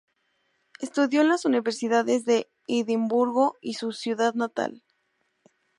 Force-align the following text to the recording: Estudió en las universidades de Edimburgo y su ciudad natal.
Estudió 0.79 1.21
en 1.21 1.29
las 1.29 1.45
universidades 1.45 2.25
de 2.25 2.49
Edimburgo 2.67 3.57
y 3.61 3.75
su 3.75 3.91
ciudad 3.91 4.33
natal. 4.33 4.81